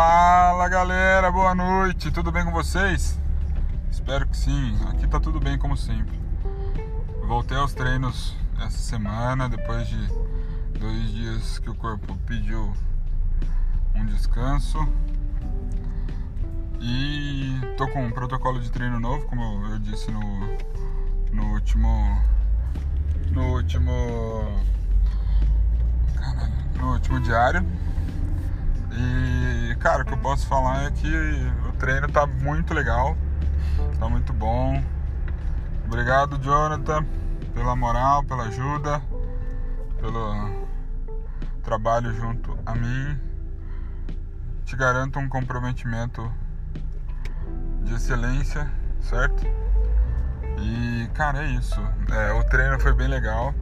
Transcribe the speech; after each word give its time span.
Fala 0.00 0.68
galera, 0.68 1.28
boa 1.28 1.56
noite, 1.56 2.12
tudo 2.12 2.30
bem 2.30 2.44
com 2.44 2.52
vocês? 2.52 3.18
Espero 3.90 4.28
que 4.28 4.36
sim, 4.36 4.78
aqui 4.88 5.08
tá 5.08 5.18
tudo 5.18 5.40
bem 5.40 5.58
como 5.58 5.76
sempre. 5.76 6.16
Voltei 7.26 7.56
aos 7.56 7.74
treinos 7.74 8.36
essa 8.60 8.78
semana, 8.78 9.48
depois 9.48 9.88
de 9.88 9.98
dois 10.78 11.10
dias 11.10 11.58
que 11.58 11.68
o 11.68 11.74
corpo 11.74 12.16
pediu 12.26 12.72
um 13.92 14.06
descanso. 14.06 14.78
E 16.80 17.60
tô 17.76 17.88
com 17.88 18.06
um 18.06 18.12
protocolo 18.12 18.60
de 18.60 18.70
treino 18.70 19.00
novo, 19.00 19.26
como 19.26 19.66
eu 19.66 19.80
disse 19.80 20.12
no, 20.12 20.22
no 21.32 21.54
último. 21.54 22.22
No 23.32 23.54
último. 23.54 23.92
Caralho, 26.14 26.52
no 26.76 26.92
último 26.92 27.18
diário. 27.18 27.66
E 28.92 29.37
cara, 29.78 30.02
o 30.02 30.04
que 30.04 30.12
eu 30.12 30.18
posso 30.18 30.46
falar 30.46 30.84
é 30.86 30.90
que 30.90 31.08
o 31.68 31.72
treino 31.72 32.08
tá 32.08 32.26
muito 32.26 32.74
legal, 32.74 33.16
tá 33.98 34.08
muito 34.08 34.32
bom. 34.32 34.82
Obrigado, 35.84 36.38
Jonathan, 36.38 37.06
pela 37.54 37.76
moral, 37.76 38.24
pela 38.24 38.44
ajuda, 38.44 39.00
pelo 40.00 40.66
trabalho 41.62 42.12
junto 42.12 42.58
a 42.66 42.74
mim. 42.74 43.18
Te 44.64 44.76
garanto 44.76 45.18
um 45.18 45.28
comprometimento 45.28 46.30
de 47.84 47.94
excelência, 47.94 48.70
certo? 49.00 49.46
E 50.60 51.08
cara, 51.14 51.44
é 51.44 51.50
isso. 51.52 51.80
É, 52.10 52.32
o 52.32 52.44
treino 52.44 52.78
foi 52.80 52.92
bem 52.92 53.08
legal, 53.08 53.54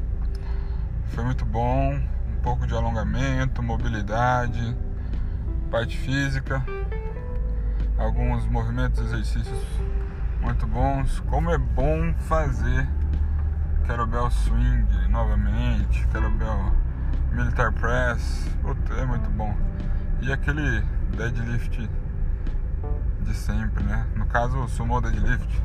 foi 1.08 1.24
muito 1.24 1.44
bom. 1.44 1.94
Um 1.94 2.40
pouco 2.42 2.66
de 2.66 2.74
alongamento, 2.74 3.62
mobilidade 3.62 4.76
parte 5.70 5.96
física, 5.96 6.64
alguns 7.98 8.46
movimentos, 8.46 9.00
exercícios 9.00 9.66
muito 10.40 10.66
bons. 10.66 11.20
Como 11.20 11.50
é 11.50 11.58
bom 11.58 12.14
fazer 12.20 12.88
kettlebell 13.86 14.30
swing 14.30 15.08
novamente, 15.08 16.06
kettlebell 16.06 16.72
militar 17.32 17.72
press, 17.72 18.48
é 18.98 19.04
muito 19.04 19.28
bom. 19.30 19.54
E 20.22 20.32
aquele 20.32 20.82
deadlift 21.16 21.88
de 23.20 23.34
sempre, 23.34 23.82
né? 23.84 24.06
No 24.14 24.26
caso, 24.26 24.58
o 24.58 25.00
deadlift 25.00 25.62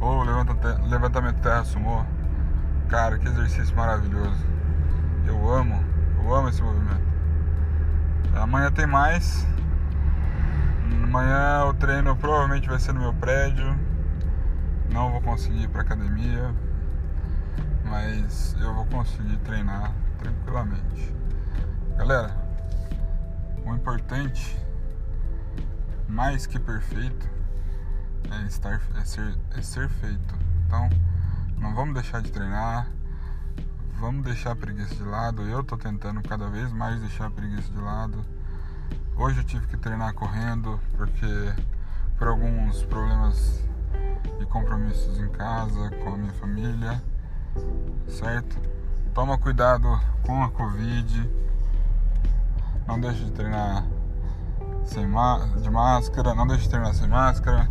ou 0.00 0.22
levantamento 0.22 1.40
terra 1.40 1.64
sumo. 1.64 2.06
Cara, 2.88 3.18
que 3.18 3.26
exercício 3.26 3.74
maravilhoso. 3.74 4.44
Eu 5.26 5.50
amo, 5.50 5.82
eu 6.18 6.34
amo 6.34 6.48
esse 6.48 6.62
movimento. 6.62 7.13
Amanhã 8.36 8.70
tem 8.70 8.86
mais. 8.86 9.46
Amanhã 11.02 11.64
o 11.66 11.74
treino 11.74 12.16
provavelmente 12.16 12.68
vai 12.68 12.78
ser 12.78 12.92
no 12.92 13.00
meu 13.00 13.14
prédio. 13.14 13.78
Não 14.92 15.10
vou 15.10 15.20
conseguir 15.20 15.62
ir 15.62 15.68
pra 15.68 15.82
academia. 15.82 16.54
Mas 17.84 18.56
eu 18.60 18.74
vou 18.74 18.86
conseguir 18.86 19.36
treinar 19.38 19.92
tranquilamente. 20.18 21.14
Galera, 21.96 22.36
o 23.64 23.72
importante, 23.72 24.58
mais 26.08 26.46
que 26.46 26.58
perfeito, 26.58 27.28
é, 28.30 28.46
estar, 28.46 28.80
é, 28.96 29.04
ser, 29.04 29.38
é 29.56 29.62
ser 29.62 29.88
feito. 29.88 30.34
Então, 30.66 30.90
não 31.58 31.74
vamos 31.74 31.94
deixar 31.94 32.20
de 32.20 32.32
treinar 32.32 32.88
vamos 33.98 34.24
deixar 34.24 34.52
a 34.52 34.56
preguiça 34.56 34.94
de 34.94 35.04
lado. 35.04 35.42
Eu 35.42 35.62
tô 35.62 35.76
tentando 35.76 36.22
cada 36.22 36.48
vez 36.48 36.72
mais 36.72 37.00
deixar 37.00 37.26
a 37.26 37.30
preguiça 37.30 37.70
de 37.70 37.78
lado. 37.78 38.24
Hoje 39.16 39.38
eu 39.38 39.44
tive 39.44 39.66
que 39.66 39.76
treinar 39.76 40.12
correndo 40.14 40.78
porque 40.96 41.26
por 42.18 42.28
alguns 42.28 42.82
problemas 42.84 43.62
e 44.40 44.46
compromissos 44.46 45.18
em 45.18 45.28
casa, 45.28 45.90
com 46.02 46.14
a 46.14 46.16
minha 46.16 46.32
família, 46.34 47.02
certo? 48.08 48.56
Toma 49.12 49.38
cuidado 49.38 49.88
com 50.22 50.42
a 50.42 50.50
Covid. 50.50 51.30
Não 52.86 53.00
deixe 53.00 53.24
de 53.24 53.30
treinar 53.30 53.84
sem 54.84 55.06
de 55.62 55.70
máscara, 55.70 56.34
não 56.34 56.46
deixe 56.46 56.64
de 56.64 56.70
treinar 56.70 56.94
sem 56.94 57.08
máscara. 57.08 57.68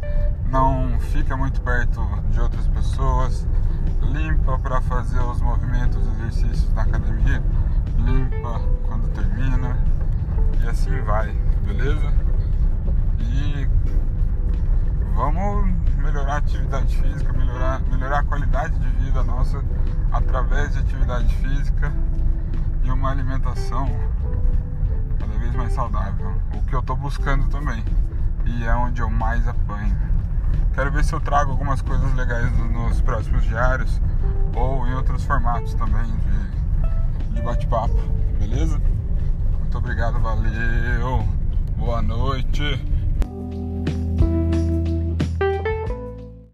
Não 0.50 1.00
fica 1.00 1.36
muito 1.36 1.62
perto 1.62 2.02
de 2.30 2.40
outras 2.40 2.68
pessoas 2.68 3.46
limpa 4.12 4.58
para 4.60 4.82
fazer 4.82 5.20
os 5.20 5.42
movimentos, 5.42 6.06
os 6.06 6.20
exercícios 6.20 6.72
da 6.74 6.84
academia, 6.84 7.42
limpa 7.98 8.62
quando 8.88 9.10
termina 9.14 9.78
e 10.62 10.68
assim 10.68 11.02
vai, 11.02 11.32
beleza? 11.66 12.14
E 13.20 13.68
vamos 15.16 15.74
melhorar 15.98 16.36
a 16.36 16.38
atividade 16.38 16.96
física, 16.96 17.34
melhorar, 17.34 17.82
melhorar 17.82 18.20
a 18.20 18.24
qualidade 18.24 18.78
de 18.78 18.90
vida 19.04 19.24
nossa 19.24 19.64
através 20.12 20.74
de 20.74 20.80
atividade 20.80 21.34
física 21.36 21.92
e 22.84 22.92
uma 22.92 23.12
alimentação 23.12 23.88
cada 25.20 25.38
vez 25.38 25.56
mais 25.56 25.74
saudável, 25.74 26.34
o 26.54 26.62
que 26.64 26.76
eu 26.76 26.80
estou 26.80 26.96
buscando 26.96 27.48
também 27.48 27.84
e 28.46 28.66
é 28.66 28.76
onde 28.76 29.02
eu 29.02 29.10
mais 29.10 29.48
apanho. 29.48 29.96
Quero 30.74 30.92
ver 30.92 31.04
se 31.04 31.14
eu 31.14 31.20
trago 31.20 31.52
algumas 31.52 31.82
coisas 31.82 32.14
legais 32.16 32.52
nos 32.72 33.00
próximos 33.02 33.44
diários 33.44 34.02
ou 34.56 34.88
em 34.88 34.94
outros 34.96 35.24
formatos 35.24 35.74
também 35.76 36.06
de, 36.06 37.36
de 37.36 37.42
bate-papo, 37.42 37.96
beleza? 38.40 38.82
Muito 39.60 39.78
obrigado, 39.78 40.20
valeu, 40.20 41.28
boa 41.78 42.02
noite. 42.02 42.93